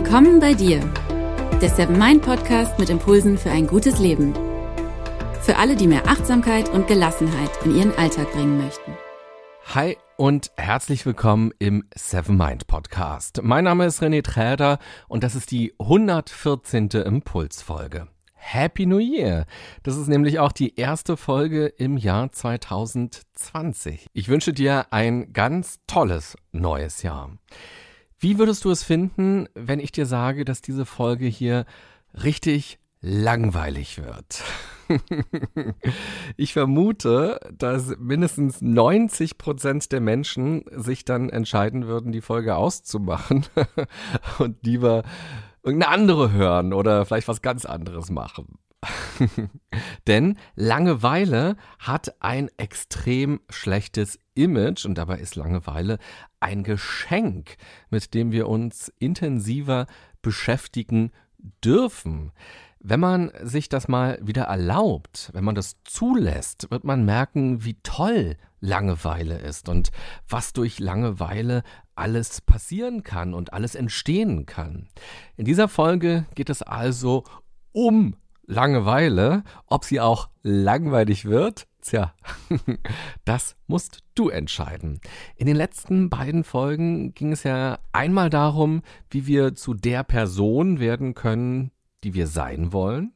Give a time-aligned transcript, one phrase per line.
[0.00, 0.78] Willkommen bei dir,
[1.60, 4.32] der Seven Mind Podcast mit Impulsen für ein gutes Leben.
[5.42, 8.96] Für alle, die mehr Achtsamkeit und Gelassenheit in ihren Alltag bringen möchten.
[9.74, 13.40] Hi und herzlich willkommen im Seven Mind Podcast.
[13.42, 14.78] Mein Name ist René Träder
[15.08, 16.90] und das ist die 114.
[16.90, 18.06] Impulsfolge.
[18.34, 19.46] Happy New Year!
[19.82, 24.06] Das ist nämlich auch die erste Folge im Jahr 2020.
[24.12, 27.32] Ich wünsche dir ein ganz tolles neues Jahr.
[28.20, 31.66] Wie würdest du es finden, wenn ich dir sage, dass diese Folge hier
[32.24, 34.42] richtig langweilig wird?
[36.36, 43.46] ich vermute, dass mindestens 90 Prozent der Menschen sich dann entscheiden würden, die Folge auszumachen
[44.38, 45.04] und lieber
[45.62, 48.58] irgendeine andere hören oder vielleicht was ganz anderes machen.
[50.06, 55.98] Denn Langeweile hat ein extrem schlechtes Image und dabei ist Langeweile
[56.40, 57.56] ein Geschenk,
[57.90, 59.86] mit dem wir uns intensiver
[60.22, 61.10] beschäftigen
[61.64, 62.32] dürfen.
[62.80, 67.76] Wenn man sich das mal wieder erlaubt, wenn man das zulässt, wird man merken, wie
[67.82, 69.90] toll Langeweile ist und
[70.28, 71.62] was durch Langeweile
[71.94, 74.88] alles passieren kann und alles entstehen kann.
[75.36, 77.24] In dieser Folge geht es also
[77.72, 78.16] um
[78.46, 82.14] Langeweile, ob sie auch langweilig wird, tja,
[83.24, 85.00] das musst du entscheiden.
[85.36, 90.80] In den letzten beiden Folgen ging es ja einmal darum, wie wir zu der Person
[90.80, 91.70] werden können,
[92.04, 93.12] die wir sein wollen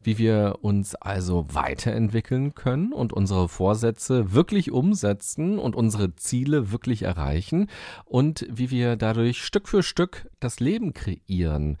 [0.00, 7.02] wie wir uns also weiterentwickeln können und unsere Vorsätze wirklich umsetzen und unsere Ziele wirklich
[7.02, 7.68] erreichen
[8.04, 11.78] und wie wir dadurch Stück für Stück das Leben kreieren,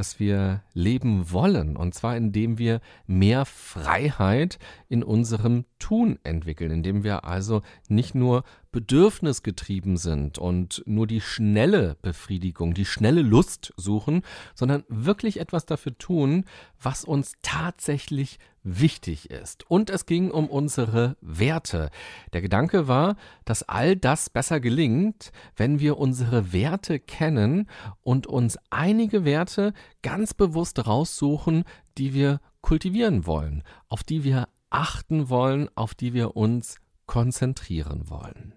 [0.00, 1.76] dass wir leben wollen.
[1.76, 8.44] Und zwar indem wir mehr Freiheit in unserem Tun entwickeln, indem wir also nicht nur
[8.72, 14.22] bedürfnisgetrieben sind und nur die schnelle Befriedigung, die schnelle Lust suchen,
[14.54, 16.46] sondern wirklich etwas dafür tun,
[16.80, 19.68] was uns tatsächlich wichtig ist.
[19.70, 21.90] Und es ging um unsere Werte.
[22.32, 27.68] Der Gedanke war, dass all das besser gelingt, wenn wir unsere Werte kennen
[28.02, 29.72] und uns einige Werte
[30.02, 31.64] ganz bewusst raussuchen,
[31.98, 36.76] die wir kultivieren wollen, auf die wir achten wollen, auf die wir uns
[37.06, 38.54] konzentrieren wollen.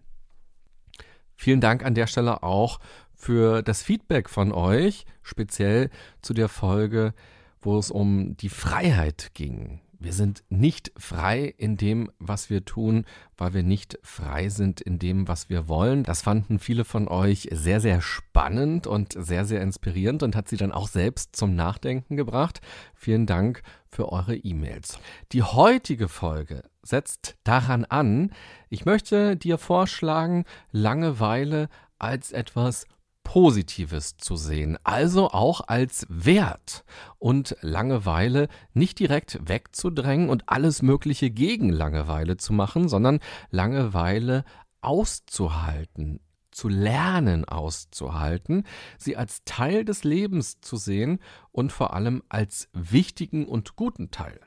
[1.36, 2.80] Vielen Dank an der Stelle auch
[3.14, 5.90] für das Feedback von euch, speziell
[6.22, 7.14] zu der Folge,
[7.62, 9.82] wo es um die Freiheit ging.
[10.04, 13.06] Wir sind nicht frei in dem, was wir tun,
[13.38, 16.04] weil wir nicht frei sind in dem, was wir wollen.
[16.04, 20.58] Das fanden viele von euch sehr, sehr spannend und sehr, sehr inspirierend und hat sie
[20.58, 22.60] dann auch selbst zum Nachdenken gebracht.
[22.94, 25.00] Vielen Dank für eure E-Mails.
[25.32, 28.34] Die heutige Folge setzt daran an,
[28.70, 30.44] ich möchte dir vorschlagen,
[30.74, 32.88] Langeweile als etwas
[33.24, 36.84] Positives zu sehen, also auch als Wert
[37.18, 43.20] und Langeweile nicht direkt wegzudrängen und alles Mögliche gegen Langeweile zu machen, sondern
[43.50, 44.44] Langeweile
[44.82, 46.20] auszuhalten,
[46.52, 48.66] zu lernen auszuhalten,
[48.98, 51.20] sie als Teil des Lebens zu sehen
[51.52, 54.40] und vor allem als wichtigen und guten Teil.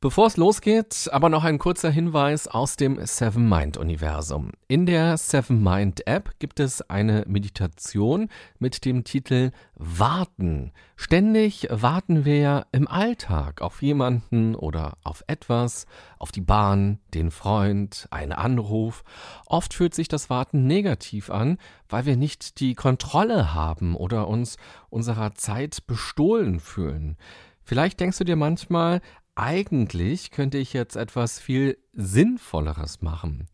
[0.00, 4.52] Bevor es losgeht, aber noch ein kurzer Hinweis aus dem Seven Mind Universum.
[4.68, 8.28] In der Seven Mind App gibt es eine Meditation
[8.60, 10.70] mit dem Titel Warten.
[10.94, 15.86] Ständig warten wir im Alltag auf jemanden oder auf etwas,
[16.20, 19.02] auf die Bahn, den Freund, einen Anruf.
[19.46, 24.58] Oft fühlt sich das Warten negativ an, weil wir nicht die Kontrolle haben oder uns
[24.90, 27.16] unserer Zeit bestohlen fühlen.
[27.64, 29.02] Vielleicht denkst du dir manchmal,
[29.38, 33.46] eigentlich könnte ich jetzt etwas viel Sinnvolleres machen.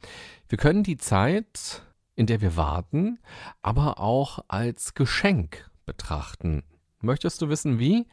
[0.48, 1.82] Wir können die Zeit,
[2.14, 3.18] in der wir warten,
[3.60, 6.62] aber auch als Geschenk betrachten.
[7.00, 8.06] Möchtest du wissen wie?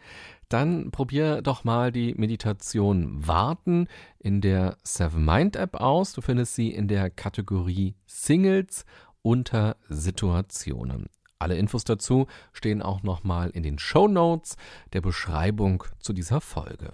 [0.50, 3.88] Dann probier doch mal die Meditation Warten
[4.20, 6.12] in der Seven Mind App aus.
[6.12, 8.86] Du findest sie in der Kategorie Singles
[9.22, 11.08] unter Situationen.
[11.40, 14.58] Alle Infos dazu stehen auch nochmal in den Show Notes
[14.92, 16.92] der Beschreibung zu dieser Folge.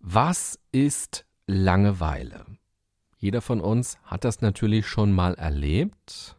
[0.00, 2.44] Was ist Langeweile?
[3.18, 6.36] Jeder von uns hat das natürlich schon mal erlebt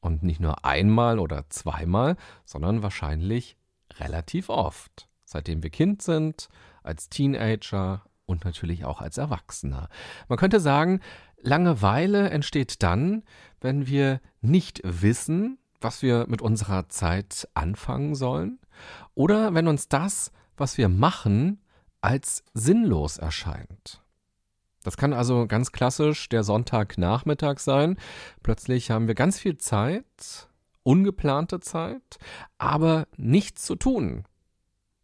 [0.00, 3.56] und nicht nur einmal oder zweimal, sondern wahrscheinlich
[3.98, 6.48] relativ oft, seitdem wir Kind sind,
[6.82, 9.88] als Teenager und natürlich auch als Erwachsener.
[10.28, 11.00] Man könnte sagen,
[11.40, 13.22] Langeweile entsteht dann,
[13.60, 18.58] wenn wir nicht wissen, was wir mit unserer Zeit anfangen sollen,
[19.14, 21.60] oder wenn uns das, was wir machen,
[22.00, 24.02] als sinnlos erscheint.
[24.84, 27.96] Das kann also ganz klassisch der Sonntagnachmittag sein.
[28.42, 30.48] Plötzlich haben wir ganz viel Zeit
[30.88, 32.18] ungeplante Zeit,
[32.56, 34.24] aber nichts zu tun.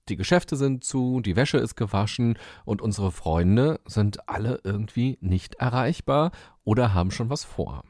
[0.08, 5.56] Die Geschäfte sind zu, die Wäsche ist gewaschen und unsere Freunde sind alle irgendwie nicht
[5.56, 6.30] erreichbar
[6.64, 7.84] oder haben schon was vor.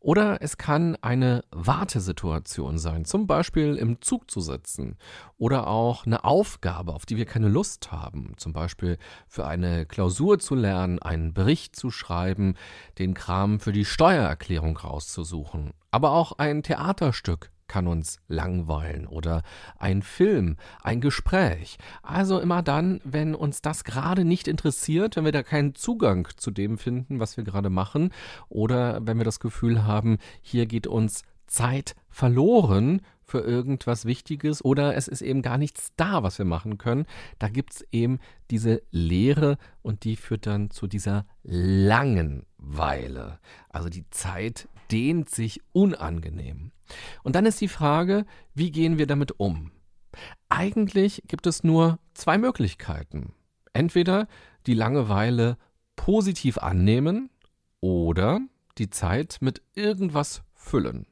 [0.00, 4.96] Oder es kann eine Wartesituation sein, zum Beispiel im Zug zu sitzen.
[5.38, 8.32] Oder auch eine Aufgabe, auf die wir keine Lust haben.
[8.36, 12.56] Zum Beispiel für eine Klausur zu lernen, einen Bericht zu schreiben,
[12.98, 15.72] den Kram für die Steuererklärung rauszusuchen.
[15.92, 19.42] Aber auch ein Theaterstück kann uns langweilen oder
[19.78, 21.78] ein Film, ein Gespräch.
[22.02, 26.50] Also immer dann, wenn uns das gerade nicht interessiert, wenn wir da keinen Zugang zu
[26.50, 28.10] dem finden, was wir gerade machen
[28.50, 33.00] oder wenn wir das Gefühl haben, hier geht uns Zeit verloren
[33.32, 37.06] für irgendwas Wichtiges oder es ist eben gar nichts da, was wir machen können.
[37.38, 38.18] Da gibt es eben
[38.50, 43.38] diese Leere und die führt dann zu dieser Langenweile.
[43.70, 46.72] Also die Zeit dehnt sich unangenehm.
[47.22, 49.72] Und dann ist die Frage, wie gehen wir damit um?
[50.50, 53.32] Eigentlich gibt es nur zwei Möglichkeiten.
[53.72, 54.28] Entweder
[54.66, 55.56] die Langeweile
[55.96, 57.30] positiv annehmen
[57.80, 58.40] oder
[58.76, 61.06] die Zeit mit irgendwas füllen.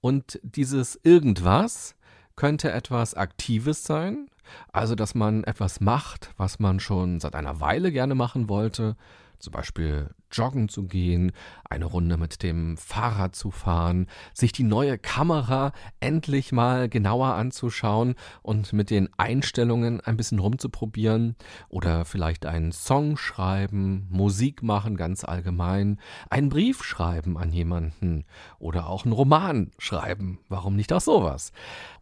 [0.00, 1.94] Und dieses irgendwas
[2.36, 4.28] könnte etwas Aktives sein,
[4.72, 8.96] also dass man etwas macht, was man schon seit einer Weile gerne machen wollte,
[9.40, 11.32] zum Beispiel joggen zu gehen,
[11.68, 18.14] eine Runde mit dem Fahrrad zu fahren, sich die neue Kamera endlich mal genauer anzuschauen
[18.42, 21.36] und mit den Einstellungen ein bisschen rumzuprobieren
[21.68, 25.98] oder vielleicht einen Song schreiben, Musik machen ganz allgemein,
[26.28, 28.24] einen Brief schreiben an jemanden
[28.58, 30.38] oder auch einen Roman schreiben.
[30.48, 31.52] Warum nicht auch sowas?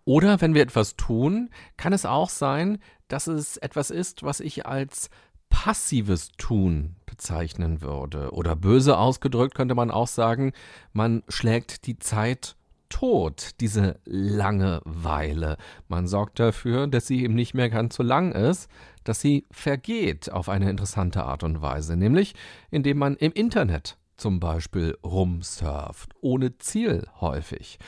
[0.04, 4.66] Oder wenn wir etwas tun, kann es auch sein, dass es etwas ist, was ich
[4.66, 5.10] als
[5.48, 8.32] passives Tun bezeichnen würde.
[8.32, 10.52] Oder böse ausgedrückt könnte man auch sagen,
[10.92, 12.56] man schlägt die Zeit
[12.88, 15.56] tot, diese Langeweile.
[15.88, 18.70] Man sorgt dafür, dass sie eben nicht mehr ganz so lang ist,
[19.04, 22.34] dass sie vergeht auf eine interessante Art und Weise, nämlich
[22.70, 27.78] indem man im Internet zum Beispiel rumsurft, ohne Ziel häufig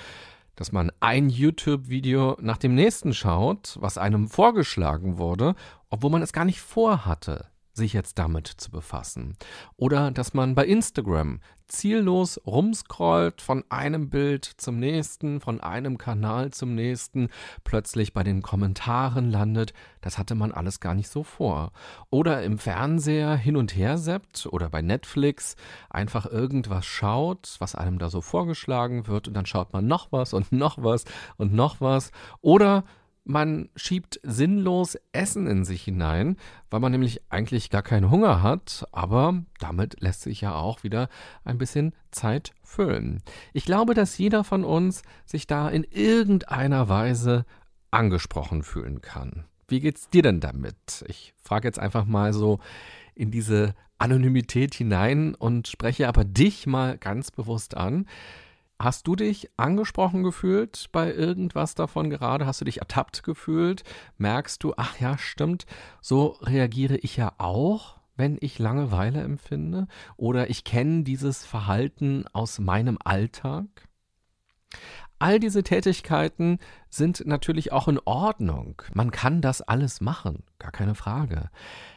[0.57, 5.55] dass man ein YouTube-Video nach dem nächsten schaut, was einem vorgeschlagen wurde,
[5.89, 9.37] obwohl man es gar nicht vorhatte sich jetzt damit zu befassen.
[9.77, 11.41] Oder dass man bei Instagram
[11.71, 17.29] ziellos rumscrollt von einem Bild zum nächsten, von einem Kanal zum nächsten,
[17.65, 21.73] plötzlich bei den Kommentaren landet, das hatte man alles gar nicht so vor.
[22.11, 25.57] Oder im Fernseher hin und her seppt oder bei Netflix
[25.89, 30.33] einfach irgendwas schaut, was einem da so vorgeschlagen wird und dann schaut man noch was
[30.33, 31.05] und noch was
[31.37, 32.11] und noch was.
[32.41, 32.85] Oder
[33.25, 36.37] man schiebt sinnlos Essen in sich hinein,
[36.71, 41.09] weil man nämlich eigentlich gar keinen Hunger hat, aber damit lässt sich ja auch wieder
[41.45, 43.23] ein bisschen Zeit füllen.
[43.53, 47.45] Ich glaube, dass jeder von uns sich da in irgendeiner Weise
[47.91, 49.45] angesprochen fühlen kann.
[49.69, 51.05] Wie geht's dir denn damit?
[51.07, 52.59] Ich frage jetzt einfach mal so
[53.15, 58.07] in diese Anonymität hinein und spreche aber dich mal ganz bewusst an.
[58.81, 62.47] Hast du dich angesprochen gefühlt bei irgendwas davon gerade?
[62.47, 63.85] Hast du dich ertappt gefühlt?
[64.17, 65.67] Merkst du, ach ja, stimmt,
[66.01, 69.87] so reagiere ich ja auch, wenn ich Langeweile empfinde?
[70.17, 73.67] Oder ich kenne dieses Verhalten aus meinem Alltag?
[75.19, 76.59] All diese Tätigkeiten
[76.89, 78.81] sind natürlich auch in Ordnung.
[78.95, 81.51] Man kann das alles machen, gar keine Frage.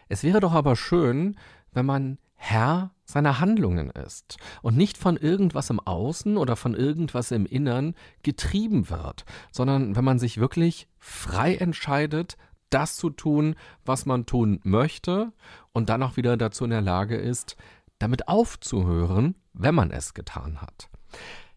[0.10, 1.38] Es wäre doch aber schön,
[1.72, 7.32] wenn man Herr seiner Handlungen ist und nicht von irgendwas im Außen oder von irgendwas
[7.32, 9.24] im Innern getrieben wird,
[9.54, 12.36] sondern wenn man sich wirklich frei entscheidet,
[12.70, 15.32] das zu tun, was man tun möchte
[15.72, 17.56] und dann auch wieder dazu in der Lage ist,
[17.98, 20.90] damit aufzuhören, wenn man es getan hat.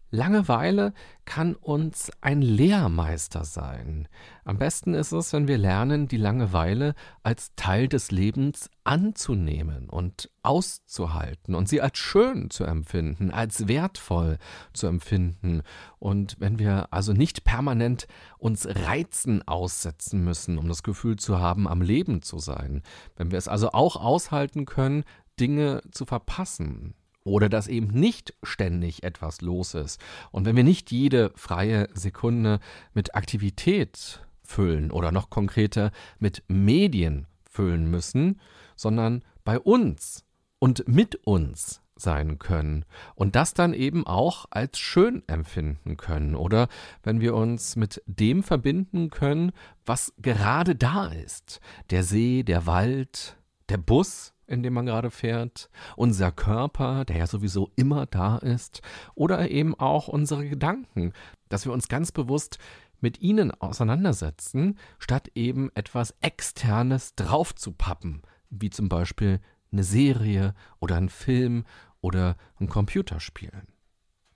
[0.09, 0.93] Langeweile
[1.25, 4.07] kann uns ein Lehrmeister sein.
[4.45, 10.29] Am besten ist es, wenn wir lernen, die Langeweile als Teil des Lebens anzunehmen und
[10.43, 14.37] auszuhalten und sie als schön zu empfinden, als wertvoll
[14.71, 15.61] zu empfinden.
[15.99, 21.67] Und wenn wir also nicht permanent uns Reizen aussetzen müssen, um das Gefühl zu haben,
[21.67, 22.81] am Leben zu sein,
[23.17, 25.03] wenn wir es also auch aushalten können,
[25.37, 26.95] Dinge zu verpassen,
[27.27, 29.99] oder dass eben nicht ständig etwas los ist.
[30.31, 32.59] Und wenn wir nicht jede freie Sekunde
[32.93, 38.39] mit Aktivität füllen oder noch konkreter mit Medien füllen müssen,
[38.75, 40.23] sondern bei uns
[40.59, 46.67] und mit uns sein können und das dann eben auch als schön empfinden können oder
[47.03, 49.51] wenn wir uns mit dem verbinden können,
[49.85, 53.37] was gerade da ist, der See, der Wald,
[53.69, 58.81] der Bus, in dem man gerade fährt, unser Körper, der ja sowieso immer da ist,
[59.15, 61.13] oder eben auch unsere Gedanken.
[61.49, 62.57] dass wir uns ganz bewusst
[62.99, 69.39] mit ihnen auseinandersetzen, statt eben etwas Externes draufzupappen, wie zum Beispiel
[69.71, 71.65] eine Serie oder ein Film
[72.01, 73.51] oder ein Computerspiel.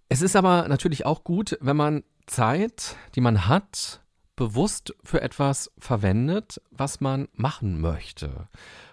[0.10, 4.02] Es ist aber natürlich auch gut, wenn man Zeit, die man hat,
[4.36, 8.48] bewusst für etwas verwendet, was man machen möchte.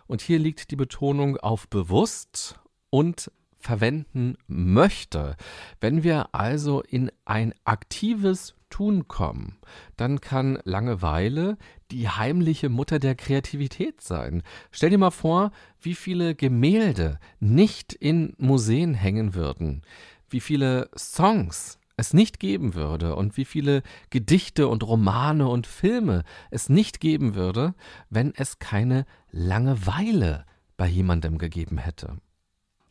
[0.08, 2.58] Und hier liegt die Betonung auf bewusst
[2.90, 5.36] und verwenden möchte.
[5.80, 9.58] Wenn wir also in ein aktives Tun kommen,
[9.96, 11.56] dann kann Langeweile
[11.90, 14.42] die heimliche Mutter der Kreativität sein.
[14.70, 19.82] Stell dir mal vor, wie viele Gemälde nicht in Museen hängen würden,
[20.28, 26.22] wie viele Songs es nicht geben würde und wie viele Gedichte und Romane und Filme
[26.50, 27.74] es nicht geben würde,
[28.08, 32.16] wenn es keine Langeweile bei jemandem gegeben hätte.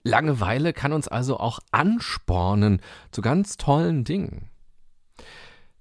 [0.04, 4.50] Langeweile kann uns also auch anspornen zu ganz tollen Dingen.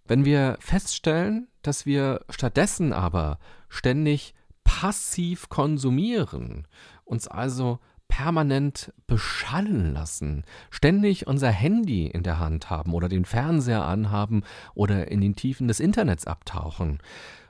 [0.04, 6.68] Wenn wir feststellen, dass wir stattdessen aber ständig passiv konsumieren,
[7.04, 13.84] uns also permanent beschallen lassen, ständig unser Handy in der Hand haben oder den Fernseher
[13.84, 14.42] anhaben
[14.74, 16.98] oder in den Tiefen des Internets abtauchen.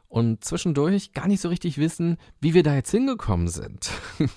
[0.08, 3.90] Und zwischendurch gar nicht so richtig wissen, wie wir da jetzt hingekommen sind.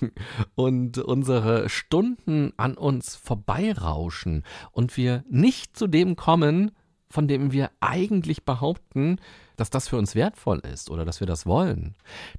[0.54, 4.42] Und unsere Stunden an uns vorbeirauschen.
[4.72, 6.72] Und wir nicht zu dem kommen,
[7.08, 9.20] von dem wir eigentlich behaupten,
[9.60, 11.94] dass das für uns wertvoll ist oder dass wir das wollen,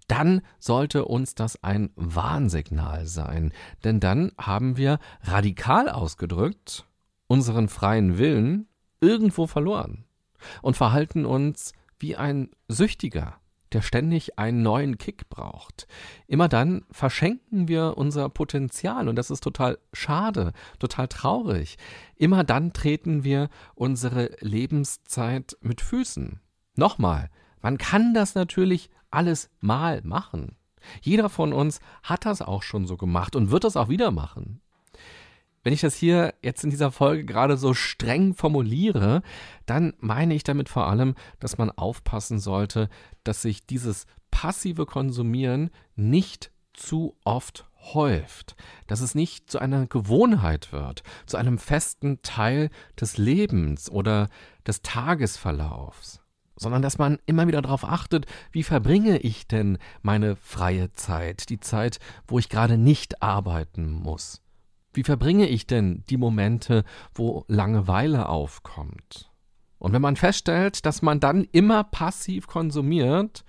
[0.08, 3.54] dann sollte uns das ein Warnsignal sein.
[3.84, 6.86] Denn dann haben wir radikal ausgedrückt
[7.28, 8.68] unseren freien Willen
[9.00, 10.06] irgendwo verloren
[10.62, 13.42] und verhalten uns wie ein Süchtiger
[13.74, 15.88] der ständig einen neuen Kick braucht.
[16.28, 21.78] Immer dann verschenken wir unser Potenzial und das ist total schade, total traurig.
[22.16, 26.42] Immer dann treten wir unsere Lebenszeit mit Füßen.
[26.76, 27.30] Nochmal,
[27.62, 30.56] man kann das natürlich alles mal machen.
[31.02, 34.62] Jeder von uns hat das auch schon so gemacht und wird das auch wieder machen.
[35.64, 39.22] Wenn ich das hier jetzt in dieser Folge gerade so streng formuliere,
[39.68, 42.90] dann meine ich damit vor allem, dass man aufpassen sollte,
[43.24, 48.56] dass sich dieses passive Konsumieren nicht zu oft häuft,
[48.88, 54.30] dass es nicht zu einer Gewohnheit wird, zu einem festen Teil des Lebens oder
[54.66, 56.22] des Tagesverlaufs,
[56.62, 61.60] sondern dass man immer wieder darauf achtet, wie verbringe ich denn meine freie Zeit, die
[61.60, 64.44] Zeit, wo ich gerade nicht arbeiten muss.
[64.94, 66.84] Wie verbringe ich denn die Momente,
[67.16, 69.32] wo Langeweile aufkommt?
[69.80, 73.44] Und wenn man feststellt, dass man dann immer passiv konsumiert,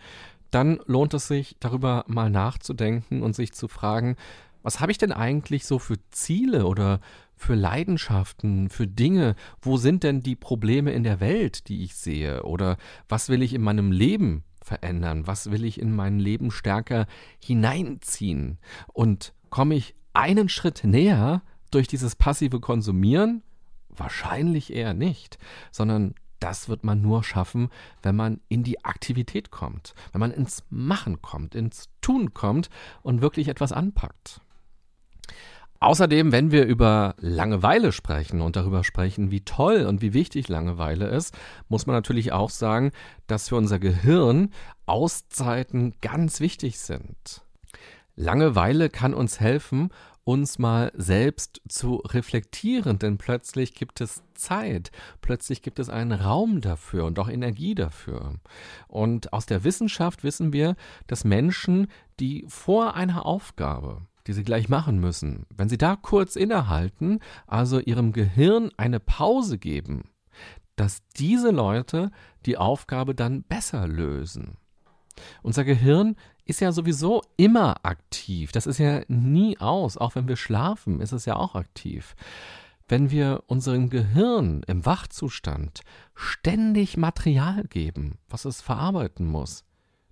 [0.50, 4.16] dann lohnt es sich, darüber mal nachzudenken und sich zu fragen,
[4.62, 7.00] was habe ich denn eigentlich so für Ziele oder
[7.42, 9.34] für Leidenschaften, für Dinge?
[9.60, 12.44] Wo sind denn die Probleme in der Welt, die ich sehe?
[12.44, 12.76] Oder
[13.08, 15.26] was will ich in meinem Leben verändern?
[15.26, 17.06] Was will ich in mein Leben stärker
[17.40, 18.58] hineinziehen?
[18.92, 23.42] Und komme ich einen Schritt näher durch dieses passive Konsumieren?
[23.88, 25.38] Wahrscheinlich eher nicht,
[25.70, 27.68] sondern das wird man nur schaffen,
[28.02, 32.70] wenn man in die Aktivität kommt, wenn man ins Machen kommt, ins Tun kommt
[33.02, 34.40] und wirklich etwas anpackt.
[35.82, 41.08] Außerdem, wenn wir über Langeweile sprechen und darüber sprechen, wie toll und wie wichtig Langeweile
[41.08, 41.36] ist,
[41.68, 42.92] muss man natürlich auch sagen,
[43.26, 44.50] dass für unser Gehirn
[44.86, 47.42] Auszeiten ganz wichtig sind.
[48.14, 49.90] Langeweile kann uns helfen,
[50.22, 56.60] uns mal selbst zu reflektieren, denn plötzlich gibt es Zeit, plötzlich gibt es einen Raum
[56.60, 58.36] dafür und auch Energie dafür.
[58.86, 60.76] Und aus der Wissenschaft wissen wir,
[61.08, 61.88] dass Menschen,
[62.20, 67.78] die vor einer Aufgabe, die sie gleich machen müssen, wenn sie da kurz innehalten, also
[67.80, 70.10] ihrem Gehirn eine Pause geben,
[70.76, 72.10] dass diese Leute
[72.46, 74.56] die Aufgabe dann besser lösen.
[75.42, 78.52] Unser Gehirn ist ja sowieso immer aktiv.
[78.52, 79.96] Das ist ja nie aus.
[79.96, 82.16] Auch wenn wir schlafen, ist es ja auch aktiv.
[82.88, 85.82] Wenn wir unserem Gehirn im Wachzustand
[86.14, 89.64] ständig Material geben, was es verarbeiten muss,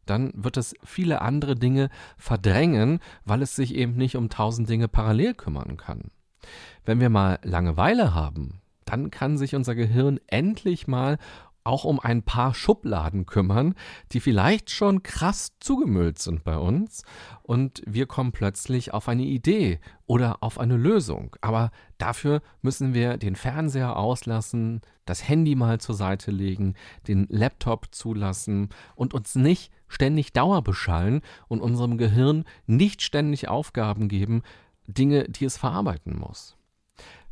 [0.06, 4.88] dann wird es viele andere Dinge verdrängen, weil es sich eben nicht um tausend Dinge
[4.88, 6.10] parallel kümmern kann.
[6.84, 11.18] Wenn wir mal Langeweile haben, dann kann sich unser Gehirn endlich mal
[11.62, 13.74] auch um ein paar Schubladen kümmern,
[14.12, 17.04] die vielleicht schon krass zugemüllt sind bei uns
[17.42, 21.36] und wir kommen plötzlich auf eine Idee oder auf eine Lösung.
[21.42, 26.74] Aber dafür müssen wir den Fernseher auslassen, das Handy mal zur Seite legen,
[27.06, 34.42] den Laptop zulassen und uns nicht ständig Dauerbeschallen und unserem Gehirn nicht ständig Aufgaben geben,
[34.86, 36.56] Dinge, die es verarbeiten muss.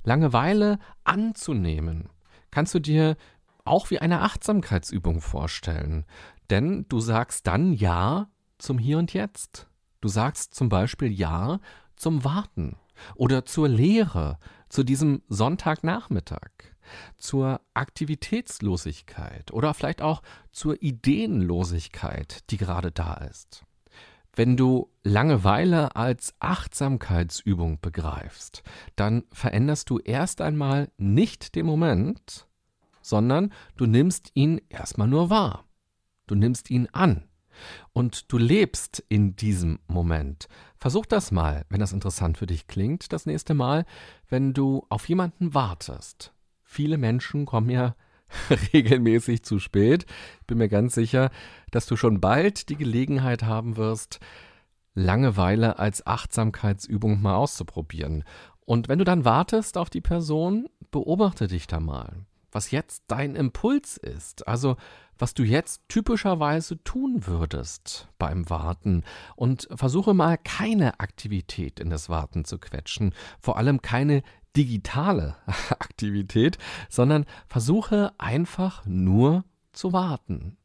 [0.05, 2.11] Langeweile anzunehmen,
[2.51, 3.17] kannst du dir
[3.65, 6.05] auch wie eine Achtsamkeitsübung vorstellen.
[6.51, 9.69] Denn du sagst dann Ja zum Hier und Jetzt.
[10.01, 11.61] Du sagst zum Beispiel Ja
[11.97, 12.77] zum Warten
[13.15, 14.39] oder zur Lehre,
[14.69, 16.51] zu diesem Sonntagnachmittag,
[17.17, 23.65] zur Aktivitätslosigkeit oder vielleicht auch zur Ideenlosigkeit, die gerade da ist.
[24.35, 28.63] Wenn du Langeweile als Achtsamkeitsübung begreifst,
[28.95, 32.47] dann veränderst du erst einmal nicht den Moment,
[33.03, 35.65] sondern du nimmst ihn erstmal nur wahr.
[36.29, 37.25] Du nimmst ihn an
[37.93, 40.49] und du lebst in diesem Moment.
[40.77, 43.85] Versuch das mal, wenn das interessant für dich klingt, das nächste Mal,
[44.29, 46.33] wenn du auf jemanden wartest.
[46.71, 47.97] Viele Menschen kommen ja
[48.75, 50.05] regelmäßig zu spät.
[50.41, 51.31] Ich bin mir ganz sicher,
[51.71, 54.21] dass du schon bald die Gelegenheit haben wirst,
[54.93, 58.23] Langeweile als Achtsamkeitsübung mal auszuprobieren.
[58.61, 63.35] Und wenn du dann wartest auf die Person, beobachte dich da mal, was jetzt dein
[63.35, 64.47] Impuls ist.
[64.47, 64.77] Also
[65.17, 69.05] was du jetzt typischerweise tun würdest beim Warten
[69.37, 74.23] und versuche mal keine Aktivität in das Warten zu quetschen, vor allem keine
[74.59, 75.37] digitale
[75.71, 76.59] Aktivität,
[76.91, 80.57] sondern versuche einfach nur zu warten.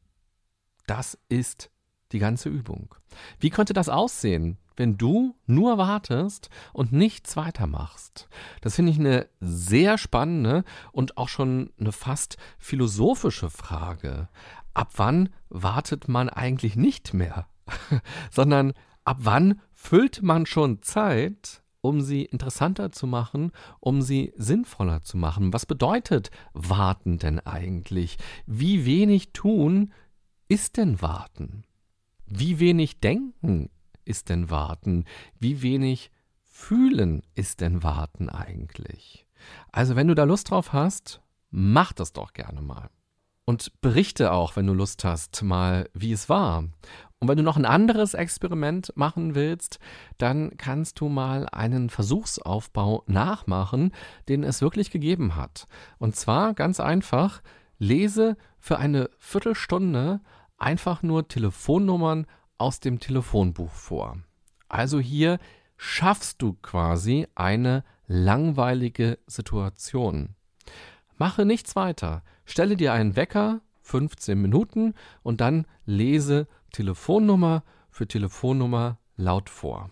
[0.88, 1.70] Das ist
[2.12, 2.96] die ganze Übung.
[3.40, 8.28] Wie könnte das aussehen, wenn du nur wartest und nichts weitermachst?
[8.62, 14.28] Das finde ich eine sehr spannende und auch schon eine fast philosophische Frage.
[14.74, 17.48] Ab wann wartet man eigentlich nicht mehr?
[18.32, 18.74] Sondern
[19.06, 25.18] ab wann füllt man schon Zeit, um sie interessanter zu machen, um sie sinnvoller zu
[25.18, 25.52] machen.
[25.52, 28.18] Was bedeutet warten denn eigentlich?
[28.48, 29.92] Wie wenig tun
[30.48, 31.66] ist denn warten?
[32.26, 33.70] Wie wenig denken
[34.06, 35.04] ist denn warten?
[35.40, 36.10] Wie wenig
[36.42, 39.28] fühlen ist denn warten eigentlich?
[39.74, 42.90] Also wenn du da Lust drauf hast, mach das doch gerne mal.
[43.44, 46.64] Und berichte auch, wenn du Lust hast, mal, wie es war.
[47.24, 49.80] Und wenn du noch ein anderes Experiment machen willst,
[50.18, 53.94] dann kannst du mal einen Versuchsaufbau nachmachen,
[54.28, 55.70] den es wirklich gegeben hat.
[56.00, 57.42] Und zwar ganz einfach,
[57.80, 60.20] lese für eine Viertelstunde
[60.58, 64.18] einfach nur Telefonnummern aus dem Telefonbuch vor.
[64.68, 65.40] Also hier
[65.78, 70.36] schaffst du quasi eine langweilige Situation.
[71.18, 72.22] Mache nichts weiter.
[72.44, 79.90] Stelle dir einen Wecker, 15 Minuten, und dann lese Telefonnummer für Telefonnummer laut vor.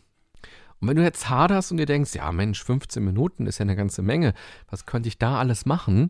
[0.82, 3.76] Und wenn du jetzt haderst und dir denkst, ja Mensch, 15 Minuten ist ja eine
[3.76, 4.34] ganze Menge,
[4.68, 6.10] was könnte ich da alles machen?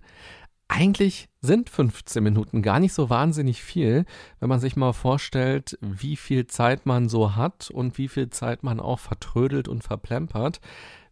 [0.70, 4.06] Eigentlich sind 15 Minuten gar nicht so wahnsinnig viel,
[4.40, 8.64] wenn man sich mal vorstellt, wie viel Zeit man so hat und wie viel Zeit
[8.64, 10.62] man auch vertrödelt und verplempert.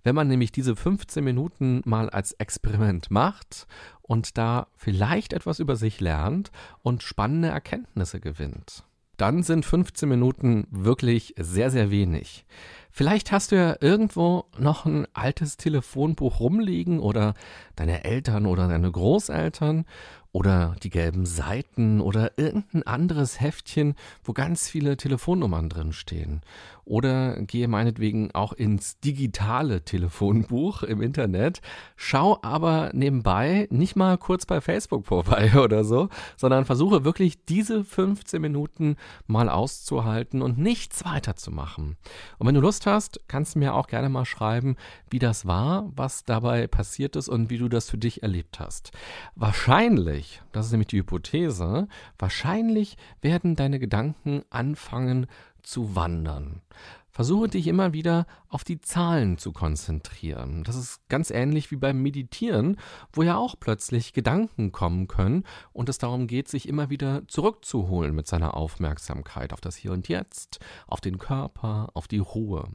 [0.03, 3.67] Wenn man nämlich diese 15 Minuten mal als Experiment macht
[4.01, 8.85] und da vielleicht etwas über sich lernt und spannende Erkenntnisse gewinnt
[9.19, 12.45] dann sind 15 Minuten wirklich sehr, sehr wenig.
[12.91, 17.33] Vielleicht hast du ja irgendwo noch ein altes Telefonbuch rumliegen oder
[17.75, 19.85] deine Eltern oder deine Großeltern
[20.31, 26.41] oder die gelben Seiten oder irgendein anderes Heftchen, wo ganz viele Telefonnummern drin stehen.
[26.89, 31.61] Oder gehe meinetwegen auch ins digitale Telefonbuch im Internet,
[31.95, 37.83] schau aber nebenbei nicht mal kurz bei Facebook vorbei oder so, sondern versuche wirklich diese
[37.83, 38.95] 15 Minuten
[39.27, 41.95] mal auszuhalten und nichts weiterzumachen.
[42.39, 44.75] Und wenn du Lust hast, kannst du mir auch gerne mal schreiben,
[45.11, 48.93] wie das war, was dabei passiert ist und wie du das für dich erlebt hast.
[49.35, 55.27] Wahrscheinlich, das ist nämlich die Hypothese, wahrscheinlich werden deine Gedanken anfangen
[55.63, 56.61] zu wandern.
[57.11, 60.63] Versuche dich immer wieder auf die Zahlen zu konzentrieren.
[60.63, 62.77] Das ist ganz ähnlich wie beim Meditieren,
[63.11, 65.43] wo ja auch plötzlich Gedanken kommen können
[65.73, 70.07] und es darum geht, sich immer wieder zurückzuholen mit seiner Aufmerksamkeit auf das Hier und
[70.07, 72.69] Jetzt, auf den Körper, auf die Ruhe.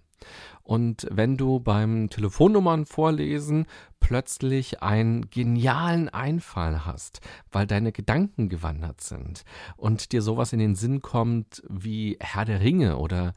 [0.62, 3.66] Und wenn du beim Telefonnummern vorlesen
[4.00, 7.20] plötzlich einen genialen Einfall hast,
[7.52, 9.44] weil deine Gedanken gewandert sind
[9.76, 13.34] und dir sowas in den Sinn kommt wie Herr der Ringe oder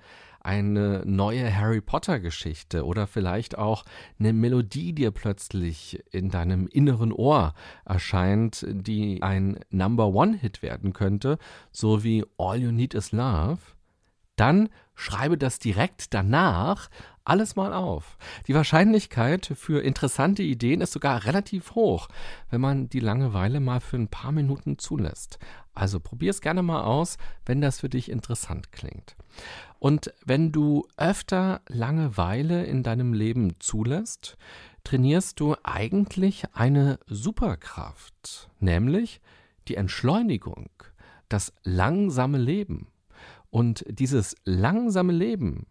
[0.48, 3.84] eine neue Harry Potter Geschichte oder vielleicht auch
[4.18, 10.94] eine Melodie dir plötzlich in deinem inneren Ohr erscheint, die ein Number One Hit werden
[10.94, 11.38] könnte,
[11.72, 13.60] so wie All You Need Is Love,
[14.38, 16.90] dann schreibe das direkt danach
[17.28, 18.18] alles mal auf.
[18.48, 22.08] Die Wahrscheinlichkeit für interessante Ideen ist sogar relativ hoch,
[22.50, 25.38] wenn man die Langeweile mal für ein paar Minuten zulässt.
[25.74, 29.16] Also probier es gerne mal aus, wenn das für dich interessant klingt.
[29.80, 34.38] Und wenn du öfter Langeweile in deinem Leben zulässt,
[34.84, 39.22] trainierst du eigentlich eine Superkraft, nämlich
[39.68, 40.70] die Entschleunigung,
[41.28, 42.88] das langsame Leben.
[43.50, 45.68] Und dieses langsame Leben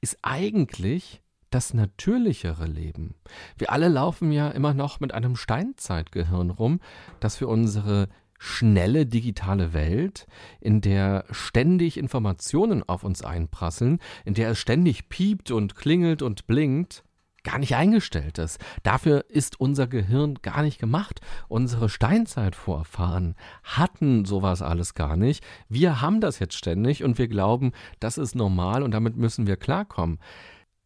[0.00, 3.14] ist eigentlich das natürlichere Leben.
[3.58, 6.80] Wir alle laufen ja immer noch mit einem Steinzeitgehirn rum,
[7.18, 10.26] das für unsere schnelle digitale Welt,
[10.60, 16.46] in der ständig Informationen auf uns einprasseln, in der es ständig piept und klingelt und
[16.46, 17.04] blinkt,
[17.42, 18.58] gar nicht eingestellt ist.
[18.82, 21.20] Dafür ist unser Gehirn gar nicht gemacht.
[21.48, 25.44] Unsere Steinzeitvorfahren hatten sowas alles gar nicht.
[25.68, 29.56] Wir haben das jetzt ständig und wir glauben, das ist normal und damit müssen wir
[29.56, 30.18] klarkommen.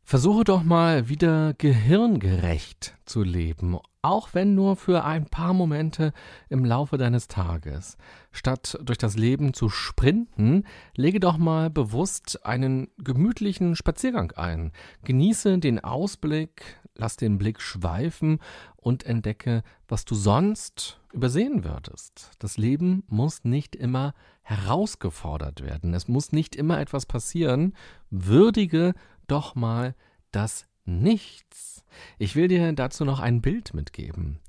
[0.02, 6.12] Versuche doch mal wieder gehirngerecht zu leben, auch wenn nur für ein paar Momente
[6.50, 7.96] im Laufe deines Tages.
[8.32, 10.64] Statt durch das Leben zu sprinten,
[10.94, 14.72] lege doch mal bewusst einen gemütlichen Spaziergang ein.
[15.04, 18.40] Genieße den Ausblick, lass den Blick schweifen
[18.76, 22.32] und entdecke, was du sonst übersehen würdest.
[22.40, 24.12] Das Leben muss nicht immer
[24.42, 25.94] herausgefordert werden.
[25.94, 27.74] Es muss nicht immer etwas passieren.
[28.10, 28.92] Würdige
[29.26, 29.94] doch mal
[30.30, 31.84] das Nichts.
[32.18, 34.40] Ich will dir dazu noch ein Bild mitgeben.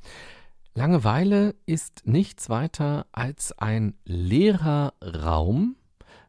[0.74, 5.78] Langeweile ist nichts weiter als ein leerer Raum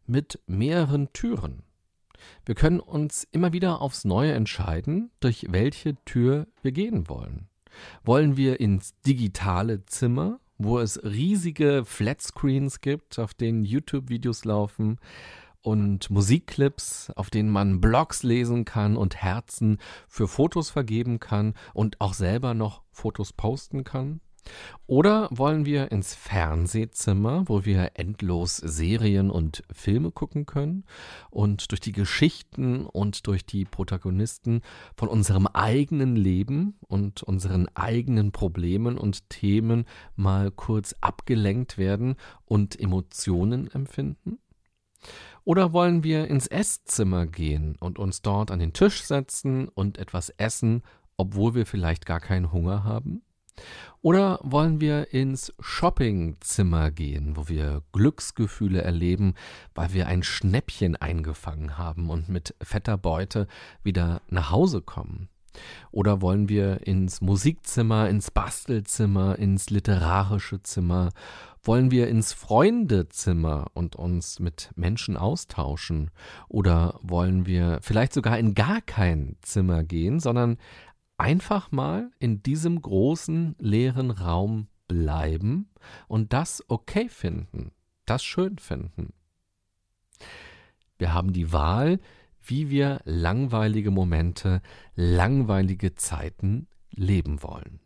[0.07, 1.65] mit mehreren Türen.
[2.45, 7.49] Wir können uns immer wieder aufs Neue entscheiden, durch welche Tür wir gehen wollen.
[8.05, 14.99] Wollen wir ins digitale Zimmer, wo es riesige Flatscreens gibt, auf denen YouTube-Videos laufen?
[15.67, 22.01] Und Musikclips, auf denen man Blogs lesen kann und Herzen für Fotos vergeben kann und
[22.01, 24.21] auch selber noch Fotos posten kann?
[24.87, 30.85] Oder wollen wir ins Fernsehzimmer, wo wir endlos Serien und Filme gucken können
[31.31, 34.61] und durch die Geschichten und durch die Protagonisten
[34.97, 42.79] von unserem eigenen Leben und unseren eigenen Problemen und Themen mal kurz abgelenkt werden und
[42.79, 44.39] Emotionen empfinden?
[45.47, 50.31] Oder wollen wir ins Esszimmer gehen und uns dort an den Tisch setzen und etwas
[50.31, 50.83] essen,
[51.17, 53.23] obwohl wir vielleicht gar keinen Hunger haben?
[54.03, 59.35] Oder wollen wir ins Shoppingzimmer gehen, wo wir Glücksgefühle erleben,
[59.73, 63.47] weil wir ein Schnäppchen eingefangen haben und mit fetter Beute
[63.85, 65.29] wieder nach Hause kommen?
[65.93, 71.11] Oder wollen wir ins Musikzimmer, ins Bastelzimmer, ins literarische Zimmer
[71.67, 76.11] wollen wir ins Freundezimmer und uns mit Menschen austauschen?
[76.49, 80.59] Oder wollen wir vielleicht sogar in gar kein Zimmer gehen, sondern
[81.19, 85.71] einfach mal in diesem großen leeren Raum bleiben
[86.09, 87.73] und das okay finden,
[88.05, 89.13] das schön finden?
[90.99, 92.01] Wir haben die Wahl,
[92.43, 94.63] wie wir langweilige Momente,
[94.95, 97.81] langweilige Zeiten leben wollen.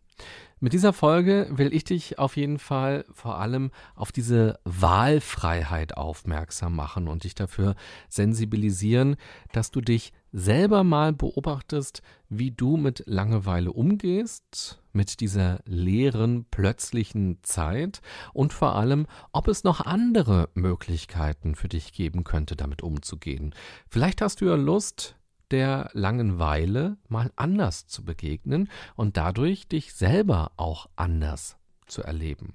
[0.60, 6.76] Mit dieser Folge will ich dich auf jeden Fall vor allem auf diese Wahlfreiheit aufmerksam
[6.76, 7.74] machen und dich dafür
[8.08, 9.16] sensibilisieren,
[9.52, 17.38] dass du dich selber mal beobachtest, wie du mit Langeweile umgehst, mit dieser leeren, plötzlichen
[17.42, 18.00] Zeit
[18.32, 23.54] und vor allem, ob es noch andere Möglichkeiten für dich geben könnte, damit umzugehen.
[23.88, 25.16] Vielleicht hast du ja Lust,
[25.50, 32.54] der Langeweile mal anders zu begegnen und dadurch dich selber auch anders zu erleben.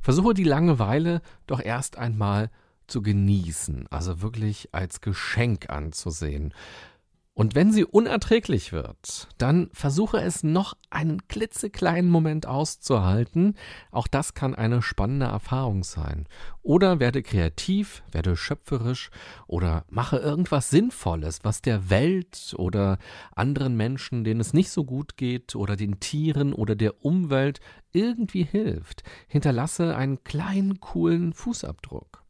[0.00, 2.50] Versuche die Langeweile doch erst einmal
[2.86, 6.52] zu genießen, also wirklich als Geschenk anzusehen.
[7.40, 13.54] Und wenn sie unerträglich wird, dann versuche es noch einen klitzekleinen Moment auszuhalten.
[13.90, 16.26] Auch das kann eine spannende Erfahrung sein.
[16.60, 19.08] Oder werde kreativ, werde schöpferisch
[19.46, 22.98] oder mache irgendwas Sinnvolles, was der Welt oder
[23.34, 27.60] anderen Menschen, denen es nicht so gut geht, oder den Tieren oder der Umwelt
[27.92, 29.02] irgendwie hilft.
[29.28, 32.22] Hinterlasse einen kleinen, coolen Fußabdruck.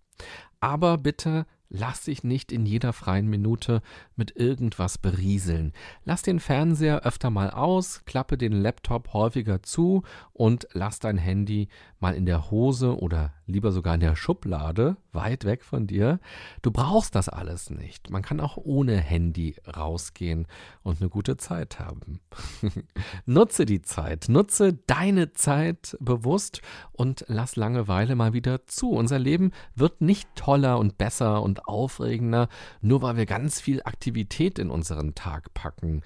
[0.60, 3.80] Aber bitte Lass dich nicht in jeder freien Minute
[4.16, 5.72] mit irgendwas berieseln.
[6.04, 10.02] Lass den Fernseher öfter mal aus, klappe den Laptop häufiger zu
[10.32, 11.68] und lass dein Handy
[12.00, 16.18] mal in der Hose oder lieber sogar in der Schublade, weit weg von dir.
[16.62, 18.10] Du brauchst das alles nicht.
[18.10, 20.48] Man kann auch ohne Handy rausgehen
[20.82, 22.20] und eine gute Zeit haben.
[23.26, 28.90] nutze die Zeit, nutze deine Zeit bewusst und lass Langeweile mal wieder zu.
[28.90, 32.48] Unser Leben wird nicht toller und besser und aufregender,
[32.80, 36.02] nur weil wir ganz viel Aktivität in unseren Tag packen.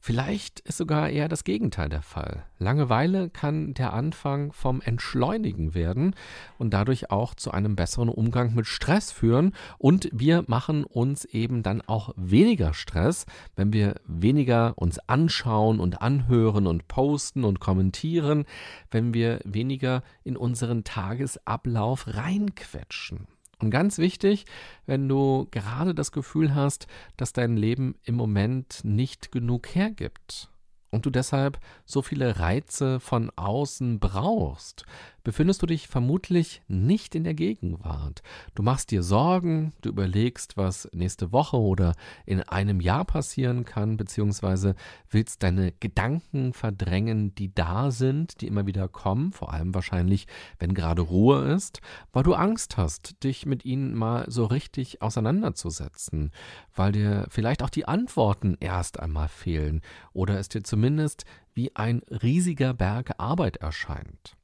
[0.00, 2.44] Vielleicht ist sogar eher das Gegenteil der Fall.
[2.58, 6.14] Langeweile kann der Anfang vom Entschleunigen werden
[6.56, 9.52] und dadurch auch zu einem besseren Umgang mit Stress führen.
[9.76, 16.00] Und wir machen uns eben dann auch weniger Stress, wenn wir weniger uns anschauen und
[16.00, 18.44] anhören und posten und kommentieren,
[18.90, 23.26] wenn wir weniger in unseren Tagesablauf reinquetschen.
[23.60, 24.46] Und ganz wichtig,
[24.86, 30.50] wenn du gerade das Gefühl hast, dass dein Leben im Moment nicht genug hergibt
[30.90, 34.84] und du deshalb so viele Reize von außen brauchst,
[35.28, 38.22] befindest du dich vermutlich nicht in der Gegenwart.
[38.54, 41.92] Du machst dir Sorgen, du überlegst, was nächste Woche oder
[42.24, 44.74] in einem Jahr passieren kann, beziehungsweise
[45.10, 50.72] willst deine Gedanken verdrängen, die da sind, die immer wieder kommen, vor allem wahrscheinlich, wenn
[50.72, 56.30] gerade Ruhe ist, weil du Angst hast, dich mit ihnen mal so richtig auseinanderzusetzen,
[56.74, 59.82] weil dir vielleicht auch die Antworten erst einmal fehlen
[60.14, 64.38] oder es dir zumindest wie ein riesiger Berg Arbeit erscheint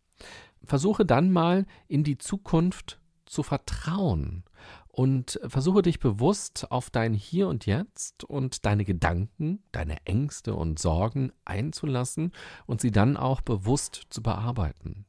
[0.67, 4.45] versuche dann mal in die Zukunft zu vertrauen
[4.89, 10.79] und versuche dich bewusst auf dein Hier und Jetzt und deine Gedanken, deine Ängste und
[10.79, 12.33] Sorgen einzulassen
[12.67, 15.05] und sie dann auch bewusst zu bearbeiten.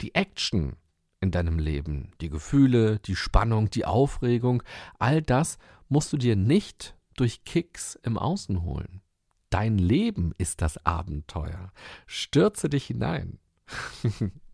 [0.00, 0.76] Die Action
[1.20, 4.62] in deinem Leben, die Gefühle, die Spannung, die Aufregung,
[4.98, 5.58] all das
[5.88, 9.02] musst du dir nicht durch Kicks im Außen holen.
[9.50, 11.72] Dein Leben ist das Abenteuer.
[12.06, 13.38] Stürze dich hinein.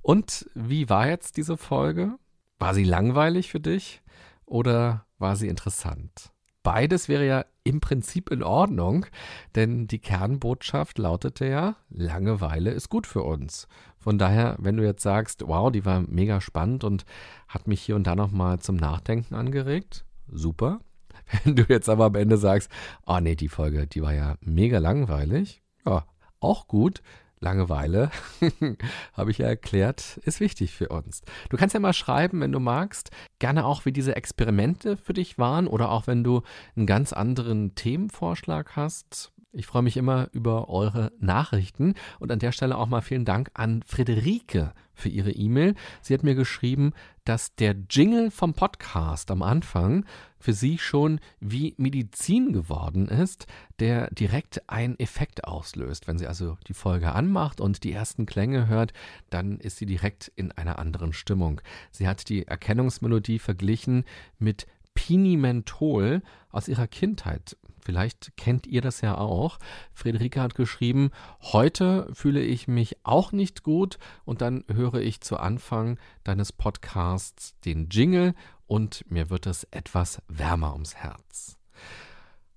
[0.00, 2.16] Und wie war jetzt diese Folge?
[2.58, 4.02] War sie langweilig für dich
[4.44, 6.32] oder war sie interessant?
[6.62, 9.06] Beides wäre ja im Prinzip in Ordnung,
[9.54, 13.66] denn die Kernbotschaft lautete ja, Langeweile ist gut für uns.
[13.98, 17.04] Von daher, wenn du jetzt sagst, wow, die war mega spannend und
[17.48, 20.80] hat mich hier und da nochmal zum Nachdenken angeregt, super.
[21.44, 22.70] Wenn du jetzt aber am Ende sagst,
[23.06, 26.04] oh nee, die Folge, die war ja mega langweilig, ja,
[26.40, 27.02] auch gut,
[27.42, 28.10] Langeweile,
[29.12, 31.22] habe ich ja erklärt, ist wichtig für uns.
[31.50, 35.38] Du kannst ja mal schreiben, wenn du magst, gerne auch, wie diese Experimente für dich
[35.38, 36.42] waren oder auch wenn du
[36.76, 39.31] einen ganz anderen Themenvorschlag hast.
[39.54, 43.50] Ich freue mich immer über eure Nachrichten und an der Stelle auch mal vielen Dank
[43.52, 45.74] an Friederike für ihre E-Mail.
[46.00, 50.06] Sie hat mir geschrieben, dass der Jingle vom Podcast am Anfang
[50.38, 53.46] für sie schon wie Medizin geworden ist,
[53.78, 56.08] der direkt einen Effekt auslöst.
[56.08, 58.94] Wenn sie also die Folge anmacht und die ersten Klänge hört,
[59.28, 61.60] dann ist sie direkt in einer anderen Stimmung.
[61.90, 64.04] Sie hat die Erkennungsmelodie verglichen
[64.38, 67.56] mit Pinimentol aus ihrer Kindheit.
[67.84, 69.58] Vielleicht kennt ihr das ja auch.
[69.92, 75.36] Friederike hat geschrieben, heute fühle ich mich auch nicht gut und dann höre ich zu
[75.36, 78.34] Anfang deines Podcasts den Jingle
[78.66, 81.58] und mir wird es etwas wärmer ums Herz.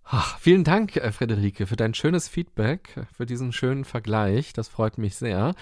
[0.07, 4.53] Ach, vielen Dank, äh, Friederike, für dein schönes Feedback, für diesen schönen Vergleich.
[4.53, 5.55] Das freut mich sehr.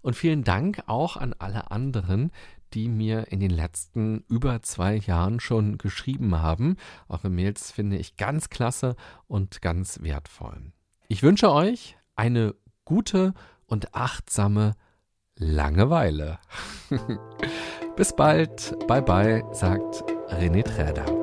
[0.00, 2.32] Und vielen Dank auch an alle anderen,
[2.74, 6.76] die mir in den letzten über zwei Jahren schon geschrieben haben.
[7.08, 10.72] Eure Mails finde ich ganz klasse und ganz wertvoll.
[11.08, 12.54] Ich wünsche euch eine
[12.84, 13.34] gute
[13.66, 14.74] und achtsame
[15.36, 16.38] Langeweile.
[17.96, 18.76] Bis bald.
[18.86, 21.19] Bye bye, sagt René Träder.